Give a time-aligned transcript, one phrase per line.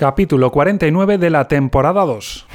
[0.00, 2.46] Capítulo 49 de la temporada 2.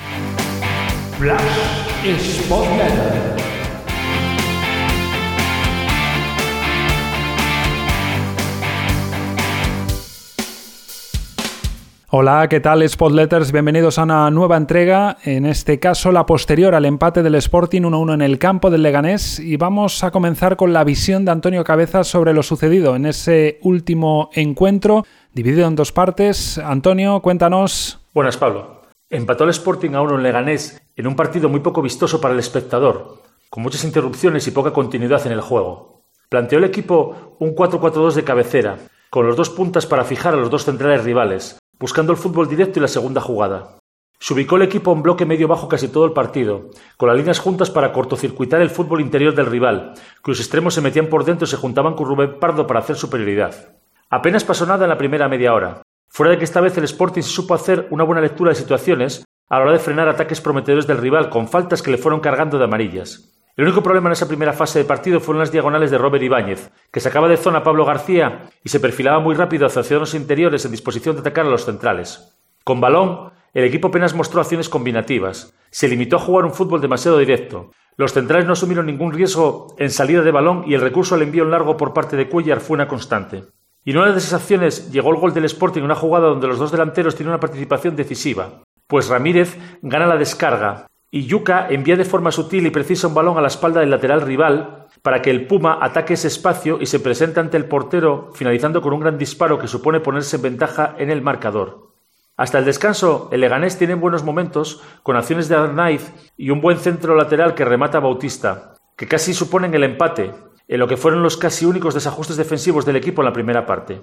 [12.11, 13.51] Hola, ¿qué tal Spotletters?
[13.51, 18.13] Bienvenidos a una nueva entrega, en este caso la posterior al empate del Sporting 1-1
[18.13, 22.07] en el campo del Leganés y vamos a comenzar con la visión de Antonio Cabezas
[22.07, 25.03] sobre lo sucedido en ese último encuentro
[25.33, 26.57] dividido en dos partes.
[26.57, 27.99] Antonio, cuéntanos.
[28.13, 28.81] Buenas, Pablo.
[29.09, 32.39] Empató el Sporting a uno en Leganés en un partido muy poco vistoso para el
[32.39, 36.03] espectador, con muchas interrupciones y poca continuidad en el juego.
[36.29, 38.77] Planteó el equipo un 4-4-2 de cabecera,
[39.09, 42.79] con los dos puntas para fijar a los dos centrales rivales, buscando el fútbol directo
[42.79, 43.77] y la segunda jugada.
[44.19, 47.69] Se ubicó el equipo en bloque medio-bajo casi todo el partido, con las líneas juntas
[47.69, 51.57] para cortocircuitar el fútbol interior del rival, cuyos extremos se metían por dentro y se
[51.57, 53.75] juntaban con Rubén Pardo para hacer superioridad.
[54.15, 55.81] Apenas pasó nada en la primera media hora.
[56.07, 59.57] Fuera de que esta vez el Sporting supo hacer una buena lectura de situaciones a
[59.57, 62.65] la hora de frenar ataques prometedores del rival con faltas que le fueron cargando de
[62.65, 63.33] amarillas.
[63.57, 66.69] El único problema en esa primera fase de partido fueron las diagonales de Robert Ibáñez,
[66.91, 70.63] que sacaba de zona a Pablo García y se perfilaba muy rápido hacia zonas interiores
[70.63, 72.37] en disposición de atacar a los centrales.
[72.63, 75.57] Con balón, el equipo apenas mostró acciones combinativas.
[75.71, 77.71] Se limitó a jugar un fútbol demasiado directo.
[77.97, 81.45] Los centrales no asumieron ningún riesgo en salida de balón y el recurso al envío
[81.45, 83.45] en largo por parte de Cuellar fue una constante.
[83.85, 86.47] Y en una de esas acciones llegó el gol del Sporting en una jugada donde
[86.47, 91.95] los dos delanteros tienen una participación decisiva, pues Ramírez gana la descarga y Yuca envía
[91.95, 95.29] de forma sutil y precisa un balón a la espalda del lateral rival para que
[95.29, 99.17] el Puma ataque ese espacio y se presente ante el portero, finalizando con un gran
[99.17, 101.91] disparo que supone ponerse en ventaja en el marcador.
[102.35, 106.77] Hasta el descanso, el Leganés tiene buenos momentos, con acciones de Arnaiz y un buen
[106.79, 110.31] centro lateral que remata Bautista, que casi suponen el empate,
[110.67, 114.01] en lo que fueron los casi únicos desajustes defensivos del equipo en la primera parte.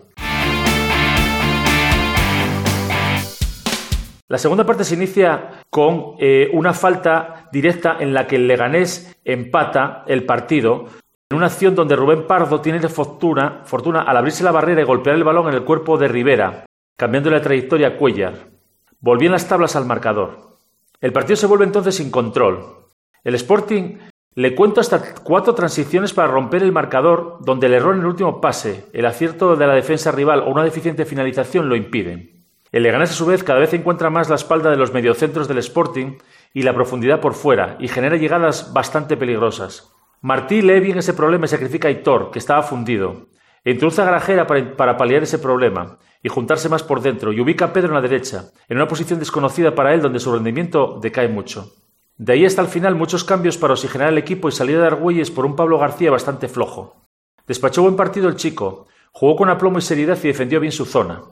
[4.28, 9.18] La segunda parte se inicia con eh, una falta directa en la que el Leganés
[9.24, 10.86] empata el partido
[11.28, 15.16] en una acción donde Rubén Pardo tiene fortuna, fortuna al abrirse la barrera y golpear
[15.16, 16.64] el balón en el cuerpo de Rivera,
[16.96, 18.50] cambiando la trayectoria a Cuellar.
[19.00, 20.56] Volvían las tablas al marcador.
[21.00, 22.86] El partido se vuelve entonces sin control.
[23.24, 23.98] El Sporting
[24.36, 28.40] le cuento hasta cuatro transiciones para romper el marcador donde el error en el último
[28.40, 32.44] pase, el acierto de la defensa rival o una deficiente finalización lo impiden.
[32.70, 35.58] El Leganés a su vez cada vez encuentra más la espalda de los mediocentros del
[35.58, 36.18] Sporting
[36.54, 39.92] y la profundidad por fuera y genera llegadas bastante peligrosas.
[40.20, 43.26] Martí lee bien ese problema y sacrifica a Hitor, que estaba fundido.
[43.64, 47.64] introduce a Garajera para, para, paliar ese problema y juntarse más por dentro y ubica
[47.64, 51.26] a Pedro en la derecha, en una posición desconocida para él donde su rendimiento decae
[51.26, 51.72] mucho.
[52.20, 55.30] De ahí hasta el final muchos cambios para oxigenar el equipo y salida de Argüelles
[55.30, 57.06] por un Pablo García bastante flojo.
[57.46, 61.22] Despachó buen partido el chico, jugó con aplomo y seriedad y defendió bien su zona.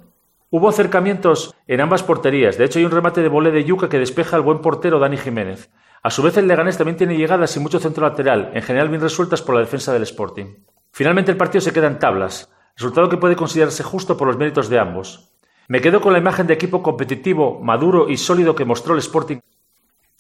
[0.48, 3.98] Hubo acercamientos en ambas porterías, de hecho hay un remate de volé de Yuca que
[3.98, 5.68] despeja al buen portero Dani Jiménez.
[6.02, 9.02] A su vez el Leganés también tiene llegadas y mucho centro lateral, en general bien
[9.02, 10.54] resueltas por la defensa del Sporting.
[10.90, 14.70] Finalmente el partido se queda en tablas, resultado que puede considerarse justo por los méritos
[14.70, 15.34] de ambos.
[15.68, 19.40] Me quedo con la imagen de equipo competitivo, maduro y sólido que mostró el Sporting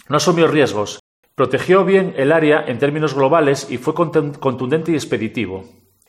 [0.08, 1.00] no asumió riesgos,
[1.34, 5.64] protegió bien el área en términos globales y fue contundente y expeditivo.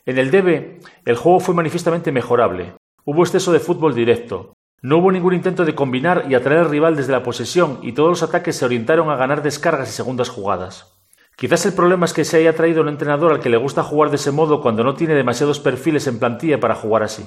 [0.06, 2.74] En el DB, el juego fue manifiestamente mejorable.
[3.04, 4.54] Hubo exceso de fútbol directo.
[4.82, 8.08] No hubo ningún intento de combinar y atraer al rival desde la posesión y todos
[8.08, 10.96] los ataques se orientaron a ganar descargas y segundas jugadas.
[11.36, 14.10] Quizás el problema es que se haya traído un entrenador al que le gusta jugar
[14.10, 17.24] de ese modo cuando no tiene demasiados perfiles en plantilla para jugar así.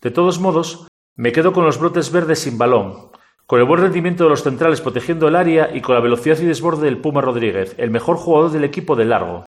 [0.00, 3.10] De todos modos, me quedo con los brotes verdes sin balón,
[3.52, 6.46] con el buen rendimiento de los centrales protegiendo el área y con la velocidad y
[6.46, 9.44] desborde del Puma Rodríguez, el mejor jugador del equipo de largo.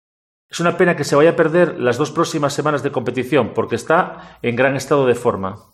[0.48, 3.76] Es una pena que se vaya a perder las dos próximas semanas de competición porque
[3.76, 5.66] está en gran estado de forma.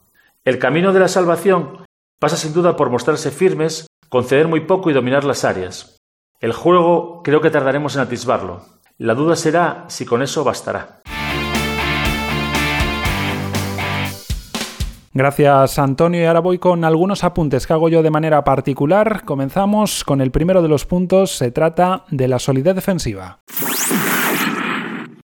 [0.45, 1.85] El camino de la salvación
[2.19, 5.97] pasa sin duda por mostrarse firmes, conceder muy poco y dominar las áreas.
[6.41, 8.65] El juego creo que tardaremos en atisbarlo.
[8.99, 11.01] La duda será si con eso bastará.
[15.17, 19.25] Gracias Antonio y ahora voy con algunos apuntes que hago yo de manera particular.
[19.25, 23.41] Comenzamos con el primero de los puntos, se trata de la solidez defensiva.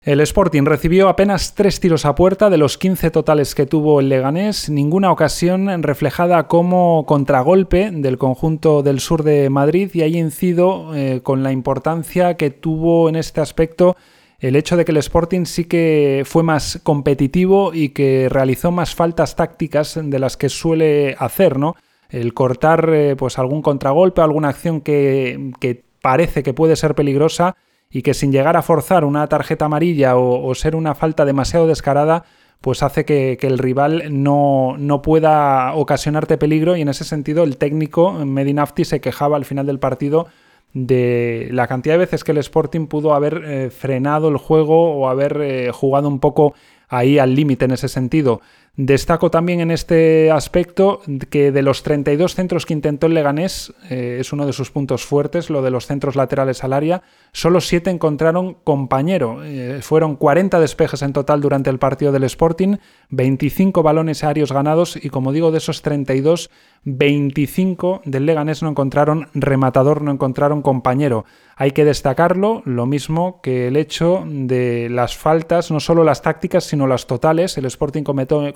[0.02, 4.10] El Sporting recibió apenas tres tiros a puerta de los 15 totales que tuvo el
[4.10, 10.94] Leganés, ninguna ocasión reflejada como contragolpe del conjunto del sur de Madrid y ahí incido
[10.94, 13.96] eh, con la importancia que tuvo en este aspecto
[14.38, 18.94] el hecho de que el Sporting sí que fue más competitivo y que realizó más
[18.94, 21.74] faltas tácticas de las que suele hacer, ¿no?
[22.08, 27.56] El cortar eh, pues algún contragolpe, alguna acción que, parece que puede ser peligrosa
[27.90, 32.24] y que sin llegar a forzar una tarjeta amarilla o, ser una falta demasiado descarada,
[32.60, 37.56] pues hace que, el rival no, no, pueda ocasionarte peligro y en ese sentido el
[37.56, 40.28] técnico Medinafti se quejaba al final del partido
[40.74, 45.08] de la cantidad de veces que el Sporting pudo haber eh, frenado el juego o
[45.08, 46.54] haber eh, jugado un poco
[46.88, 48.40] ahí al límite en ese sentido.
[48.78, 54.18] Destaco también en este aspecto que de los 32 centros que intentó el Leganés, eh,
[54.20, 57.02] es uno de sus puntos fuertes, lo de los centros laterales al área,
[57.32, 59.42] solo 7 encontraron compañero.
[59.42, 62.76] Eh, fueron 40 despejes en total durante el partido del Sporting,
[63.10, 66.48] 25 balones aéreos ganados y como digo, de esos 32,
[66.84, 71.24] 25 del Leganés no encontraron rematador, no encontraron compañero.
[71.56, 76.62] Hay que destacarlo, lo mismo que el hecho de las faltas, no solo las tácticas,
[76.62, 77.58] sino las totales.
[77.58, 78.54] El Sporting cometió,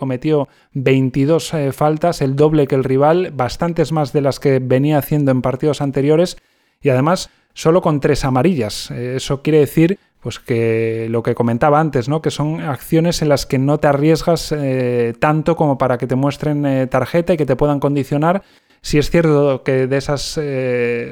[0.75, 5.31] 22 eh, faltas, el doble que el rival, bastantes más de las que venía haciendo
[5.31, 6.37] en partidos anteriores
[6.81, 8.91] y además solo con tres amarillas.
[8.91, 12.23] Eh, eso quiere decir pues que lo que comentaba antes, ¿no?
[12.23, 16.15] Que son acciones en las que no te arriesgas eh, tanto como para que te
[16.15, 18.43] muestren tarjeta y que te puedan condicionar
[18.83, 20.41] si es cierto que de esas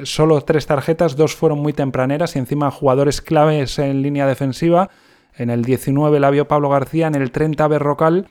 [0.03, 4.89] solo tres tarjetas, dos fueron muy tempraneras y encima jugadores claves en línea defensiva.
[5.37, 8.27] En el 19 la vio Pablo García, en el 30 Berrocal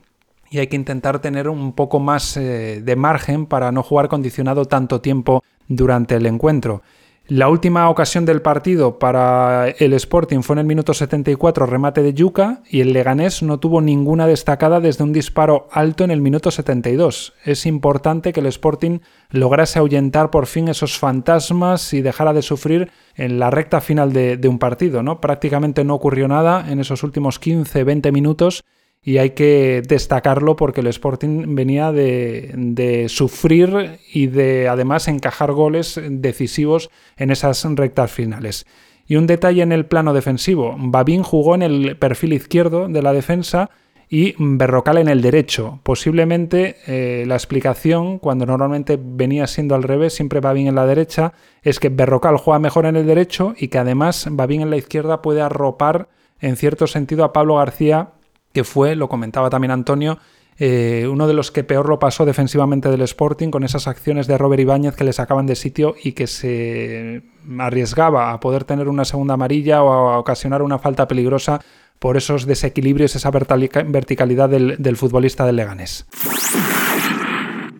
[0.50, 4.64] y hay que intentar tener un poco más eh, de margen para no jugar condicionado
[4.64, 6.82] tanto tiempo durante el encuentro.
[7.28, 12.12] La última ocasión del partido para el Sporting fue en el minuto 74, remate de
[12.12, 16.50] Yuca, y el Leganés no tuvo ninguna destacada desde un disparo alto en el minuto
[16.50, 17.34] 72.
[17.44, 18.98] Es importante que el Sporting
[19.30, 24.36] lograse ahuyentar por fin esos fantasmas y dejara de sufrir en la recta final de,
[24.36, 25.04] de un partido.
[25.04, 25.20] ¿no?
[25.20, 28.64] Prácticamente no ocurrió nada en esos últimos 15-20 minutos
[29.02, 36.00] y hay que destacarlo porque el Sporting venía de, sufrir y de además encajar goles
[36.08, 38.66] decisivos en esas rectas finales.
[39.06, 43.12] Y un detalle en el plano defensivo, Babín jugó en el perfil izquierdo de la
[43.12, 43.70] defensa
[44.08, 45.80] y Berrocal en el derecho.
[45.82, 51.32] Posiblemente eh, la explicación, cuando normalmente venía siendo al revés, siempre Babín en la derecha,
[51.62, 55.22] es que Berrocal juega mejor en el derecho y que además Babín en la izquierda
[55.22, 56.08] puede arropar
[56.40, 58.10] en cierto sentido a Pablo García
[58.52, 60.18] que fue, lo comentaba también Antonio,
[60.62, 64.36] eh, uno de los que peor lo pasó defensivamente del Sporting con esas acciones de
[64.36, 67.22] Robert Ibáñez que le sacaban de sitio y que se
[67.58, 71.60] arriesgaba a poder tener una segunda amarilla o a ocasionar una falta peligrosa
[71.98, 76.06] por esos desequilibrios, esa verticalidad del, del futbolista del Leganés.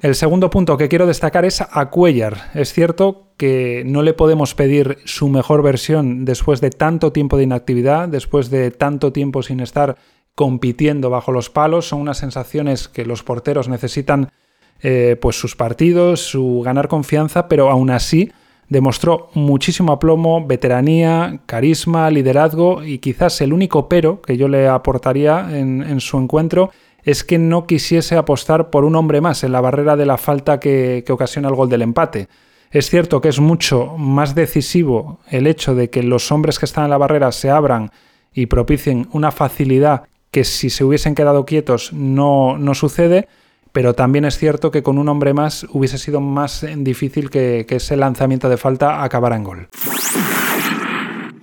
[0.01, 2.51] El segundo punto que quiero destacar es a Cuellar.
[2.55, 7.43] Es cierto que no le podemos pedir su mejor versión después de tanto tiempo de
[7.43, 9.97] inactividad, después de tanto tiempo sin estar
[10.41, 11.89] compitiendo bajo los palos.
[11.89, 14.31] Son unas sensaciones que los porteros necesitan
[14.81, 18.33] eh, pues sus partidos, su ganar confianza, pero aún así
[18.71, 25.47] demostró muchísimo aplomo, veteranía, carisma, liderazgo y quizás el único pero que yo le aportaría
[25.53, 26.71] en, su encuentro
[27.03, 30.59] es que no quisiese apostar por un hombre más en la barrera de la falta
[30.59, 32.29] que, que ocasiona el gol del empate.
[32.71, 36.85] Es cierto que es mucho más decisivo el hecho de que los hombres que están
[36.85, 37.91] en la barrera se abran
[38.33, 43.29] y propicien una facilidad que si se hubiesen quedado quietos no, no sucede,
[43.73, 47.97] pero también es cierto que con un hombre más hubiese sido más difícil que, ese
[47.97, 49.69] lanzamiento de falta acabara en gol.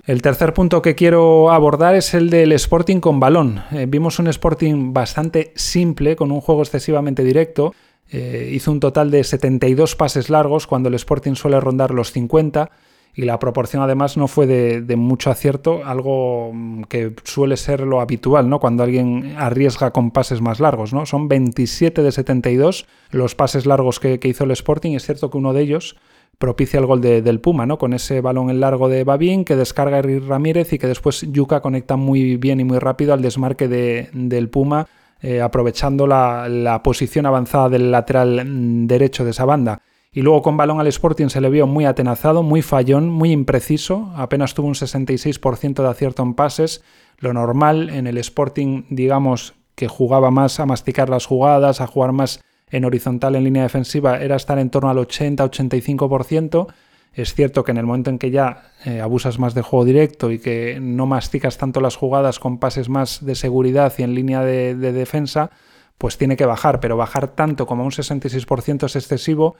[0.04, 3.62] El tercer punto que quiero abordar es el del Sporting con balón.
[3.72, 7.74] Eh, vimos un Sporting bastante simple, con un juego excesivamente directo.
[8.10, 12.70] Eh, hizo un total de 72 pases largos, cuando el Sporting suele rondar los 50
[13.18, 18.00] y la proporción además no fue de, mucho acierto, algo mm, que suele ser lo
[18.00, 18.60] habitual, ¿no?
[18.60, 21.04] Cuando alguien arriesga con pases más largos, ¿no?
[21.04, 25.52] Son 27 de 72 los pases largos que, hizo el Sporting, es cierto que uno
[25.52, 25.96] de ellos
[26.38, 27.76] propicia el gol del Puma, ¿no?
[27.76, 31.60] Con ese balón en largo de Babín que descarga Eric Ramírez y que después Yuca
[31.60, 34.86] conecta muy bien y muy rápido al desmarque del Puma,
[35.22, 39.82] eh, aprovechando la, la posición avanzada del lateral mm, derecho de esa banda.
[40.12, 44.10] Y luego con balón al Sporting se le vio muy atenazado, muy fallón, muy impreciso,
[44.16, 46.82] apenas tuvo un 66% de acierto en pases,
[47.18, 52.12] lo normal en el Sporting, digamos, que jugaba más a masticar las jugadas, a jugar
[52.12, 56.66] más en horizontal en línea defensiva, era estar en torno al 80-85%.
[57.12, 60.30] Es cierto que en el momento en que ya eh, abusas más de juego directo
[60.30, 64.42] y que no masticas tanto las jugadas con pases más de seguridad y en línea
[64.42, 65.50] de, de defensa,
[65.96, 69.56] pues tiene que bajar, pero bajar tanto como un 66% es excesivo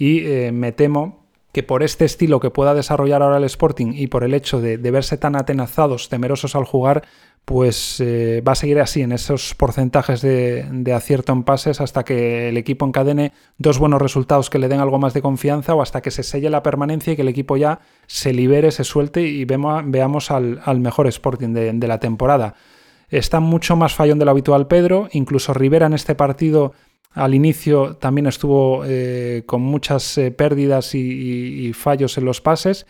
[0.00, 4.06] y eh, me temo que por este estilo que pueda desarrollar ahora el Sporting y
[4.06, 7.02] por el hecho de, verse tan atenazados, temerosos al jugar,
[7.44, 12.48] pues eh, va a seguir así en esos porcentajes de, acierto en pases hasta que
[12.48, 16.00] el equipo encadene dos buenos resultados que le den algo más de confianza o hasta
[16.00, 19.44] que se selle la permanencia y que el equipo ya se libere, se suelte y
[19.44, 22.54] veamos al, mejor Sporting de la temporada.
[23.10, 26.72] Está mucho más fallón de lo habitual Pedro, incluso Rivera en este partido
[27.12, 32.86] al inicio también estuvo eh, con muchas eh, pérdidas y, fallos en los pases.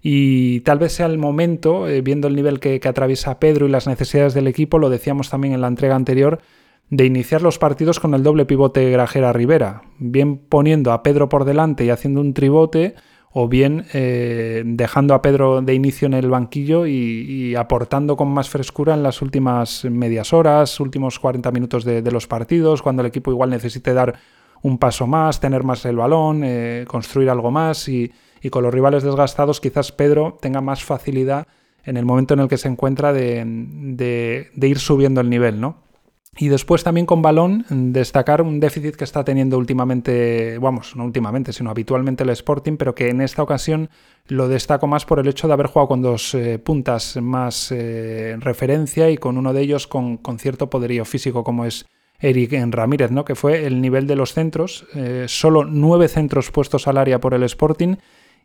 [0.00, 3.86] Y tal vez sea el momento, eh, viendo el nivel que, atraviesa Pedro y las
[3.86, 6.40] necesidades del equipo, lo decíamos también en la entrega anterior,
[6.88, 11.84] de iniciar los partidos con el doble pivote Grajera-Rivera, bien poniendo a Pedro por delante
[11.84, 12.94] y haciendo un tribote,
[13.32, 18.48] o bien eh, dejando a Pedro de inicio en el banquillo y, aportando con más
[18.48, 23.30] frescura en las últimas medias horas, últimos 40 minutos de, los partidos, cuando el equipo
[23.30, 24.18] igual necesite dar
[24.62, 28.12] un paso más, tener más el balón, eh, construir algo más y,
[28.50, 31.46] con los rivales desgastados quizás Pedro tenga más facilidad
[31.84, 35.87] en el momento en el que se encuentra de, de ir subiendo el nivel, ¿no?
[36.36, 41.52] Y después también con balón destacar un déficit que está teniendo últimamente, vamos, no últimamente,
[41.52, 43.90] sino habitualmente el Sporting, pero que en esta ocasión
[44.28, 48.36] lo destaco más por el hecho de haber jugado con dos eh, puntas más eh,
[48.38, 51.86] referencia y con uno de ellos con, cierto poderío físico como es
[52.20, 53.24] Eric Ramírez, ¿no?
[53.24, 57.34] que fue el nivel de los centros, eh, solo nueve centros puestos al área por
[57.34, 57.96] el Sporting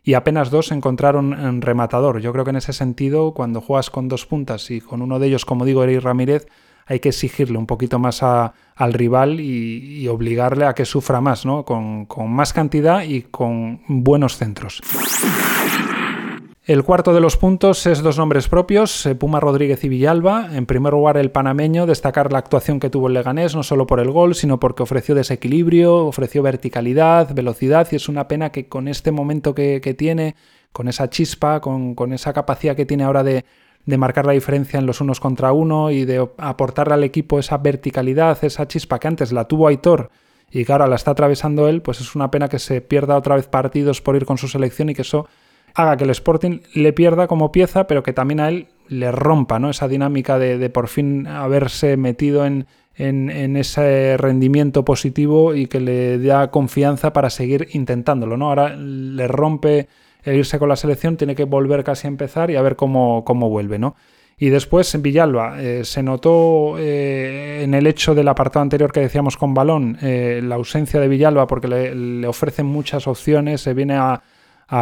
[0.02, 2.20] y apenas dos encontraron en rematador.
[2.20, 5.28] Yo creo que en ese sentido, cuando juegas con dos puntas y con uno de
[5.28, 6.46] ellos, como digo, Eric Ramírez,
[6.86, 11.64] hay que exigirle un poquito más al rival y, obligarle a que sufra más, ¿no?
[11.64, 14.82] Con, más cantidad y con buenos centros.
[16.66, 20.48] El cuarto de los puntos es dos nombres propios, eh, Puma Rodríguez y Villalba.
[20.56, 24.00] En primer lugar, el panameño, destacar la actuación que tuvo el Leganés, no solo por
[24.00, 28.88] el gol, sino porque ofreció desequilibrio, ofreció verticalidad, velocidad, y es una pena que con
[28.88, 30.36] este momento que, tiene,
[30.72, 33.44] con esa chispa, con, con, esa capacidad que tiene ahora de,
[33.86, 37.58] de marcar la diferencia en los unos contra uno y de aportarle al equipo esa
[37.58, 40.10] verticalidad, esa chispa que antes la tuvo Aitor
[40.50, 43.36] y que ahora la está atravesando él, pues es una pena que se pierda otra
[43.36, 45.26] vez partidos por ir con su selección y que eso
[45.74, 49.58] haga que el Sporting le pierda como pieza, pero que también a él le rompa
[49.58, 49.70] ¿no?
[49.70, 56.18] esa dinámica de, por fin haberse metido en, en, ese rendimiento positivo y que le
[56.18, 58.36] da confianza para seguir intentándolo.
[58.36, 58.48] ¿no?
[58.48, 59.88] Ahora le rompe
[60.26, 63.50] irse con la selección, tiene que volver casi a empezar y a ver cómo, cómo
[63.50, 63.94] vuelve, ¿no?
[64.36, 69.00] Y después en Villalba eh, se notó eh, en el hecho del apartado anterior que
[69.00, 73.96] decíamos con balón eh, la ausencia de Villalba porque le, ofrecen muchas opciones, se viene
[73.96, 74.22] a,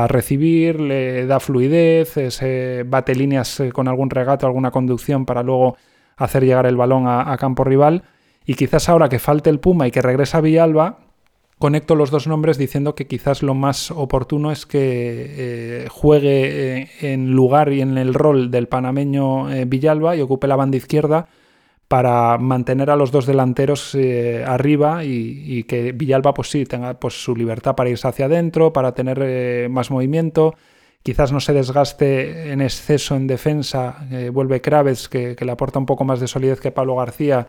[0.09, 5.77] recibir, le da fluidez, se bate líneas con algún regate, alguna conducción para luego
[6.17, 8.03] hacer llegar el balón a, a campo rival.
[8.47, 10.99] Y quizás ahora que falte el Puma y que regresa Villalba,
[11.63, 16.89] conecto los dos nombres diciendo que quizás lo más oportuno es que eh, juegue eh,
[17.03, 21.29] en lugar y en el rol del panameño eh, Villalba y ocupe la banda izquierda
[21.87, 23.97] para mantener a los dos delanteros
[24.45, 28.93] arriba y, que Villalba pues sí tenga pues su libertad para irse hacia adentro, para
[28.93, 30.55] tener más movimiento.
[31.05, 35.87] Quizás no se desgaste en exceso en defensa, vuelve Craves que, que le aporta un
[35.87, 37.49] poco más de solidez que Pablo García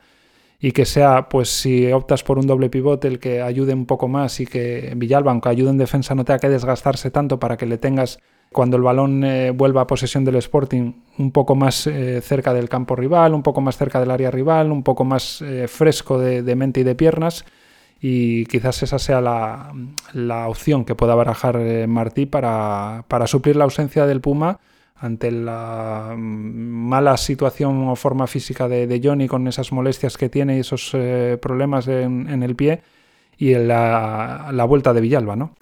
[0.63, 4.07] y que sea, pues si optas por un doble pivote, el que ayude un poco
[4.07, 7.65] más y que Villalba, aunque ayude en defensa, no tenga que desgastarse tanto para que
[7.65, 8.17] le tengas,
[8.49, 12.69] cuando el balón eh, vuelva a posesión del Sporting, un poco más eh, cerca del
[12.69, 16.55] campo rival, un poco más cerca del área rival, un poco más eh, fresco de,
[16.55, 17.43] mente y de piernas.
[17.99, 19.73] Y quizás esa sea la,
[20.13, 24.61] la opción que pueda barajar Martí para, para suplir la ausencia del Puma
[24.95, 26.15] ante la
[26.93, 31.39] mala situación o forma física de, Johnny con esas molestias que tiene y esos eh,
[31.41, 32.81] problemas en, el pie
[33.35, 35.55] y la, la, vuelta de Villalba, ¿no?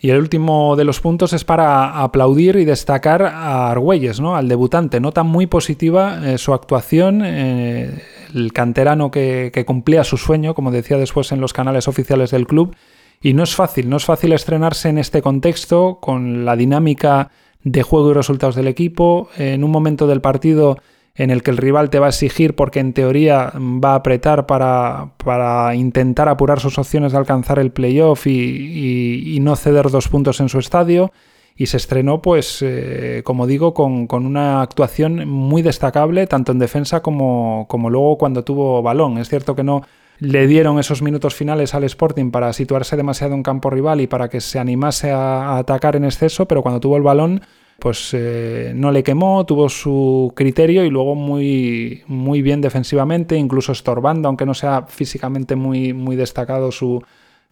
[0.00, 4.36] Y el último de los puntos es para aplaudir y destacar a Argüelles, ¿no?
[4.36, 5.00] al debutante.
[5.00, 8.02] Nota muy positiva eh, su actuación, eh,
[8.34, 12.46] el canterano que, que, cumplía su sueño, como decía después en los canales oficiales del
[12.46, 12.76] club.
[13.22, 17.30] Y no es fácil, no es fácil estrenarse en este contexto, con la dinámica
[17.64, 20.78] de juego y resultados del equipo, en un momento del partido
[21.18, 24.46] en el que el rival te va a exigir porque en teoría va a apretar
[24.46, 30.08] para, para intentar apurar sus opciones de alcanzar el playoff y, y, no ceder dos
[30.08, 31.10] puntos en su estadio.
[31.56, 36.60] Y se estrenó, pues, eh, como digo, con, con, una actuación muy destacable, tanto en
[36.60, 39.18] defensa como, como luego cuando tuvo balón.
[39.18, 39.82] Es cierto que no
[40.20, 44.28] le dieron esos minutos finales al Sporting para situarse demasiado en campo rival y para
[44.28, 47.42] que se animase a, atacar en exceso, pero cuando tuvo el balón,
[47.78, 53.70] pues eh, no le quemó, tuvo su criterio y luego muy, muy bien defensivamente, incluso
[53.70, 57.00] estorbando, aunque no sea físicamente muy, muy destacado su,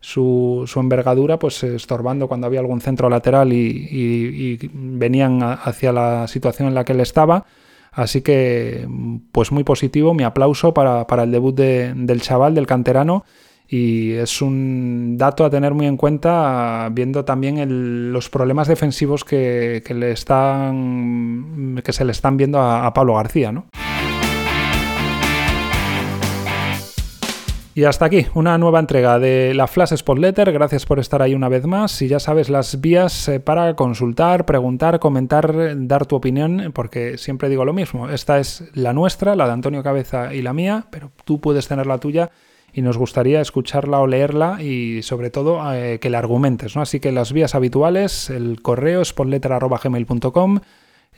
[0.01, 6.75] su, envergadura, pues estorbando cuando había algún centro lateral y venían hacia la situación en
[6.75, 7.47] la que él estaba.
[7.97, 8.87] Así que,
[9.33, 13.25] pues muy positivo, mi aplauso para, el debut del chaval, del canterano.
[13.69, 19.83] Y es un dato a tener muy en cuenta, viendo también los problemas defensivos que,
[19.89, 23.51] le están, que se le están viendo a Pablo García.
[23.51, 23.65] ¿no?
[27.77, 30.51] Y hasta aquí, una nueva entrega de la Flash Spotletter.
[30.51, 32.01] Gracias por estar ahí una vez más.
[32.01, 37.51] Y ya sabes las vías eh, para consultar, preguntar, comentar, dar tu opinión, porque siempre
[37.51, 38.09] digo lo mismo.
[38.09, 41.87] Esta es la nuestra, la de Antonio Cabeza y la mía, pero tú puedes tener
[41.87, 42.31] la tuya
[42.73, 46.77] y nos gustaría escucharla o leerla y sobre todo eh, que la argumentes.
[46.77, 46.81] ¿no?
[46.81, 50.61] Así que las vías habituales, el correo spotletter.gmail.com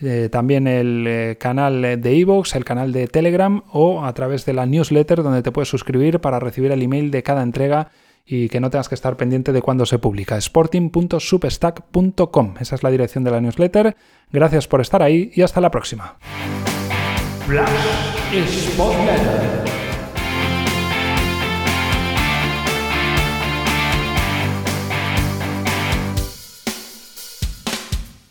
[0.01, 4.53] eh, también el eh, canal de iVoox, el canal de Telegram o a través de
[4.53, 7.91] la newsletter donde te puedes suscribir para recibir el email de cada entrega
[8.25, 10.37] y que no tengas que estar pendiente de cuándo se publica.
[10.37, 12.55] sporting.substack.com.
[12.61, 13.97] Esa es la dirección de la newsletter.
[14.31, 16.17] Gracias por estar ahí y hasta la próxima.